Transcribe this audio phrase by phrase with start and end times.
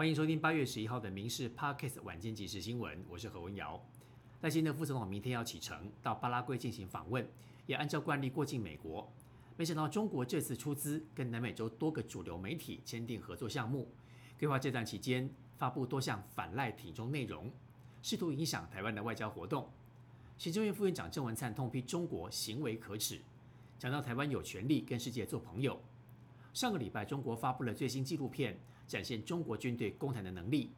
[0.00, 3.78] 欢迎收听八月十一号的《民事 Parkes》晚间即时新闻，我是何文瑶。
[4.40, 7.28] 赖清德副总统明天要启程到巴拉圭进行访问，
[7.66, 9.12] 也按照惯例过境美国。
[9.58, 13.92] 没想到中国这次出资跟南美洲多个主流媒体签订合作项目，
[14.38, 17.52] 规划这段期间发布多项反赖挺中内容，
[18.00, 19.68] 试图影响台湾的外交活动。
[20.38, 23.20] 行政院副院长郑文灿痛批中国行为可耻，
[23.78, 25.78] 讲到台湾有权利跟世界做朋友。
[26.54, 28.58] 上个礼拜，中国发布了最新纪录片，
[28.90, 30.72] 展现中国军队攻台的能力。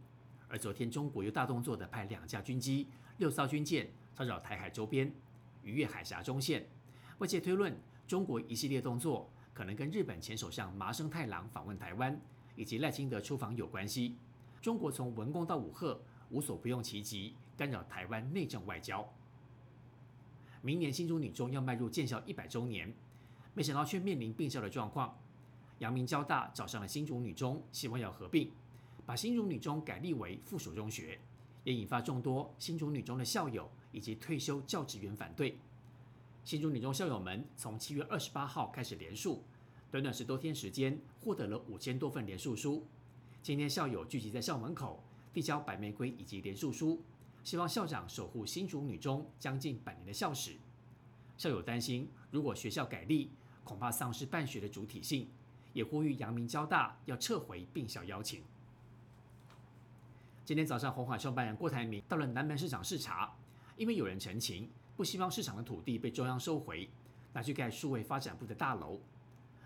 [0.47, 5.11] 而昨天，中国又大动作的派两架军机、六艘军舰骚扰台海周边，
[5.63, 6.69] 逾越海峡中线。
[7.21, 7.75] 外界推论，
[8.07, 12.21] 中国一系列动作可能跟日本前首相麻生太郎访问台湾
[12.55, 14.15] 以及赖清德出访有关系。
[14.61, 15.99] 中国从文攻到武赫，
[16.29, 19.11] 无所不用其极，干扰台湾内政外交。
[20.61, 22.93] 明年新竹女中要迈入建校一百周年，
[23.55, 25.19] 没想到却面临并校的状况。
[25.83, 28.49] 阳明交大找上了新竹女中，希望要合并，
[29.05, 31.19] 把新竹女中改立为附属中学，
[31.65, 35.59] 也引发众多新竹女中的校友以及退休教职员反对。
[36.45, 39.43] 新竹女中校友们从七月二十八号开始联署，
[39.91, 42.87] 短短十多天时间获得了五千多份联署书。
[43.43, 47.03] 今天校友聚集在校门口，递交白玫瑰以及联署书，
[47.43, 50.53] 希望校长守护新竹女中将近百年的校史。
[51.37, 53.33] 校友担心，如果学校改立，
[53.65, 55.27] 恐怕丧失办学的主体性。
[55.73, 58.43] 也呼吁阳明交大要撤回并校邀请。
[60.45, 63.33] 今天早上，红海创办人郭台铭到了南门市场视察，
[63.77, 66.91] 因为有人陈情，不希望市场的土地被中央收回，
[67.33, 69.01] 拿去盖数位发展部的大楼。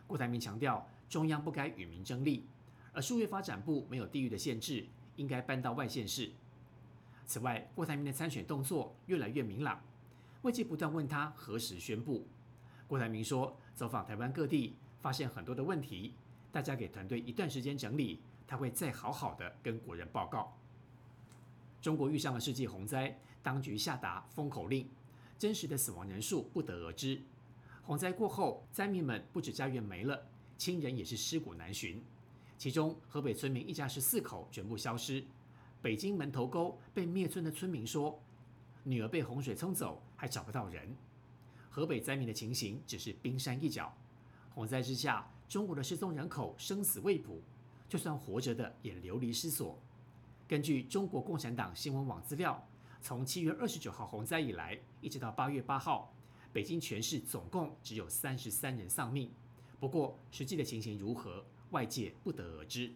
[0.07, 2.45] 郭台铭强调，中央不该与民争利，
[2.93, 6.31] 而数位发展部没有地域的限制，应该搬到外县市。
[7.25, 9.83] 此外，郭台铭的参选动作越来越明朗，
[10.43, 12.29] 外界不断问他何时宣布。
[12.87, 14.77] 郭台铭说，走访台湾各地。
[15.01, 16.13] 发现很多的问题，
[16.51, 20.57] 大家给团队一段时间整理，他会再好好的跟国人报告。
[21.81, 24.89] 中国遇上了世纪洪灾，当局下达封口令，
[25.39, 27.21] 真实的死亡人数不得而知。
[27.83, 30.27] 洪灾过后，灾民们不止家园没了，
[30.59, 32.03] 亲人也是尸骨难寻。
[32.59, 35.23] 其中，河北村民一家十四口全部消失。
[35.81, 38.21] 北京门头沟被灭村的村民说，
[38.83, 40.97] 女儿被洪水冲走，还找不到人。
[41.71, 43.95] 河北灾民的情形只是冰山一角。
[44.57, 47.43] 洪灾之下，中国的失踪人口生死未卜，
[47.91, 49.79] 就算活着的也流离失所。
[50.49, 52.67] 根据中国共产党新闻网资料，
[53.03, 56.11] 从七月二十九号洪灾以来，一直到八月八号，
[56.55, 59.31] 北京全市总共只有三十三人丧命。
[59.79, 62.91] 不过，实际的情形如何，外界不得而知。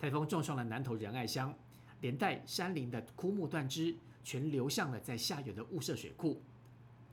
[0.00, 1.56] 台风撞上了南投仁爱乡，
[2.00, 6.42] 连带山林的枯木断枝全流向了在下游的雾社水库。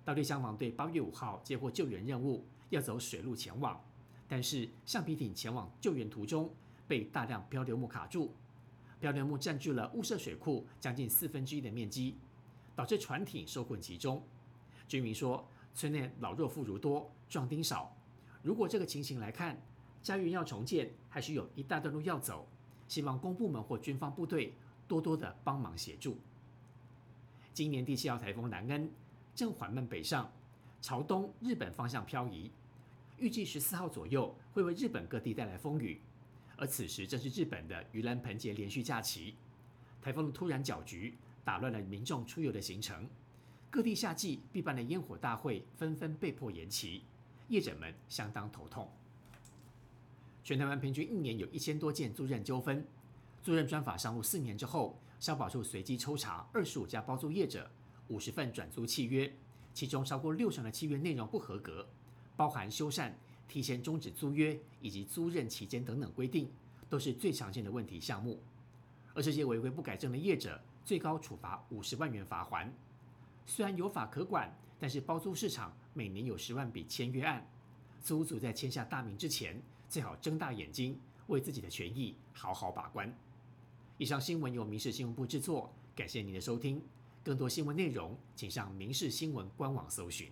[0.04, 2.46] 当地消防队八月五号接获救援任务。
[2.70, 3.80] 要走水路前往，
[4.28, 6.52] 但是橡皮艇前往救援途中
[6.88, 8.34] 被大量漂流木卡住，
[9.00, 12.18] 漂流木占据了雾社水库将近四分之一的面积，
[12.76, 14.24] 导致船艇受困其中。
[14.88, 17.96] 居民说，村内老弱妇孺多，壮丁少。
[18.42, 19.62] 如果这个情形来看，
[20.02, 22.48] 家园要重建，还是有一大段路要走。
[22.88, 24.56] 希望公部门或军方部队
[24.88, 26.18] 多多的帮忙协助。
[27.54, 28.92] 今年第七号台风南恩
[29.36, 30.32] 正缓慢北上，
[30.82, 32.52] 朝东日本方向漂移。
[33.18, 36.02] 预计十四号左右会为日本各地带来风雨，
[36.58, 39.36] 而此时正是日本的盂兰盆节连续假期。
[40.02, 43.08] 台风突然搅局，打乱了民众出游的行程，
[43.70, 47.04] 各地夏季必办的烟火大会纷纷被迫延期，
[47.48, 48.92] 业者们相当头痛。
[50.44, 52.86] 全台湾平均一年有一千多件租赁纠纷，
[53.42, 57.72] 租赁专法上路四年之后，消保处随机抽查二十五家包租业者，
[58.08, 59.32] 五十份转租契约，
[59.74, 61.88] 其中超过六成的契约内容不合格。
[62.36, 63.12] 包含修缮、
[63.48, 66.52] 提前终止租约以及租赁期间等等规定，
[66.90, 68.42] 都是最常见的问题项目。
[69.14, 72.74] 而这些违规不改正的业者，最高处罚五十万元罚款。
[73.46, 77.48] 虽然有法可管，但是包租市场每年有十万笔签约案，
[78.02, 83.16] 租主在签下大名之前，最好睁大眼睛，为自己的权益好好把关。
[84.00, 86.82] 以上新闻由民事新闻部制作，感谢您的收听。
[87.24, 90.30] 更多新闻内容，请上民事新闻官网搜寻。